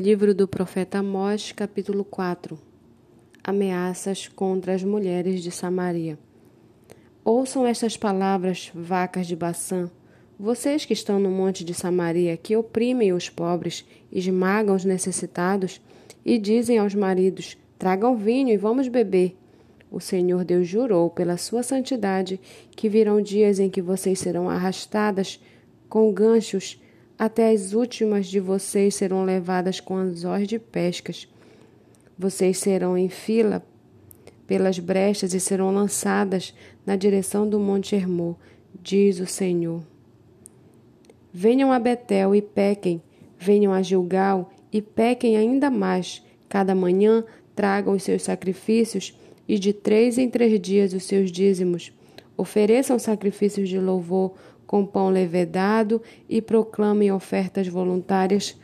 [0.00, 2.58] Livro do profeta Amós, capítulo 4
[3.44, 6.18] Ameaças contra as mulheres de Samaria.
[7.22, 9.90] Ouçam estas palavras, vacas de Baçã,
[10.38, 15.82] vocês que estão no monte de Samaria, que oprimem os pobres, esmagam os necessitados,
[16.24, 19.36] e dizem aos maridos: Tragam vinho e vamos beber.
[19.90, 22.40] O Senhor Deus jurou pela sua santidade
[22.70, 25.38] que virão dias em que vocês serão arrastadas
[25.90, 26.80] com ganchos
[27.20, 31.28] até as últimas de vocês serão levadas com anzóis de pescas.
[32.18, 33.62] Vocês serão em fila
[34.46, 36.54] pelas brechas e serão lançadas
[36.86, 38.36] na direção do Monte Hermor,
[38.82, 39.82] diz o Senhor.
[41.30, 43.02] Venham a Betel e pequem,
[43.38, 46.24] venham a Gilgal e pequem ainda mais.
[46.48, 47.22] Cada manhã
[47.54, 49.14] tragam os seus sacrifícios
[49.46, 51.92] e de três em três dias os seus dízimos.
[52.34, 54.32] Ofereçam sacrifícios de louvor
[54.70, 58.56] com pão levedado e proclamem ofertas voluntárias.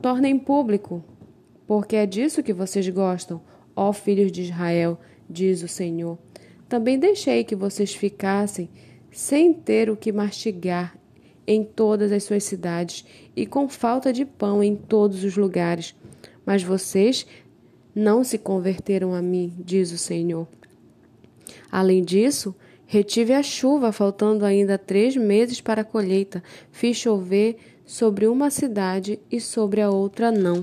[0.00, 1.02] Tornem público,
[1.66, 3.40] porque é disso que vocês gostam,
[3.74, 6.16] ó filhos de Israel, diz o Senhor.
[6.68, 8.68] Também deixei que vocês ficassem
[9.10, 10.96] sem ter o que mastigar
[11.44, 15.92] em todas as suas cidades e com falta de pão em todos os lugares.
[16.44, 17.26] Mas vocês
[17.92, 20.46] não se converteram a mim, diz o Senhor.
[21.68, 22.54] Além disso,
[22.86, 26.42] Retive a chuva, faltando ainda três meses para a colheita.
[26.70, 30.60] Fiz chover sobre uma cidade e sobre a outra não.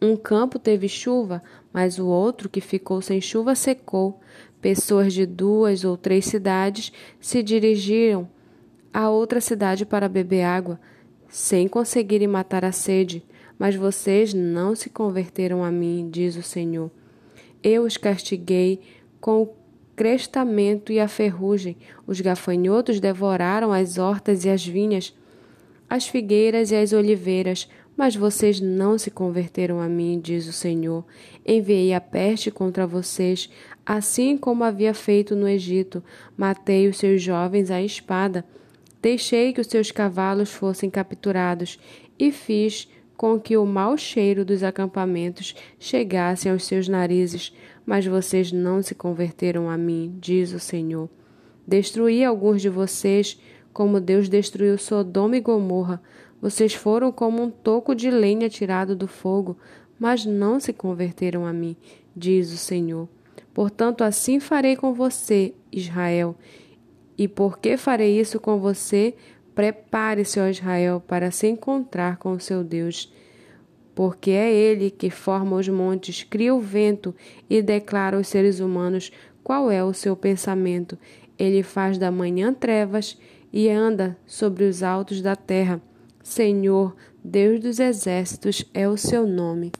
[0.00, 1.42] Um campo teve chuva,
[1.72, 4.18] mas o outro que ficou sem chuva secou.
[4.62, 8.28] Pessoas de duas ou três cidades se dirigiram
[8.92, 10.80] a outra cidade para beber água,
[11.28, 13.22] sem conseguirem matar a sede.
[13.58, 16.90] Mas vocês não se converteram a mim, diz o Senhor.
[17.62, 18.80] Eu os castiguei
[19.20, 19.46] com o
[19.96, 21.76] crestamento e a ferrugem.
[22.06, 25.16] Os gafanhotos devoraram as hortas e as vinhas,
[25.88, 27.68] as figueiras e as oliveiras.
[27.96, 31.02] Mas vocês não se converteram a mim, diz o Senhor.
[31.46, 33.48] Enviei a peste contra vocês,
[33.86, 36.04] assim como havia feito no Egito.
[36.36, 38.44] Matei os seus jovens à espada.
[39.00, 41.78] Deixei que os seus cavalos fossem capturados
[42.18, 47.52] e fiz com que o mau cheiro dos acampamentos chegasse aos seus narizes,
[47.84, 51.08] mas vocês não se converteram a mim, diz o Senhor.
[51.66, 53.40] Destruí alguns de vocês,
[53.72, 56.00] como Deus destruiu Sodoma e Gomorra.
[56.40, 59.56] Vocês foram como um toco de lenha tirado do fogo,
[59.98, 61.76] mas não se converteram a mim,
[62.14, 63.08] diz o Senhor.
[63.54, 66.36] Portanto, assim farei com você, Israel.
[67.16, 69.14] E por que farei isso com você?
[69.56, 73.10] Prepare-se, ó Israel, para se encontrar com o seu Deus.
[73.94, 77.14] Porque é Ele que forma os montes, cria o vento
[77.48, 79.10] e declara aos seres humanos
[79.42, 80.98] qual é o seu pensamento.
[81.38, 83.18] Ele faz da manhã trevas
[83.50, 85.80] e anda sobre os altos da terra.
[86.22, 86.94] Senhor,
[87.24, 89.72] Deus dos exércitos é o seu nome.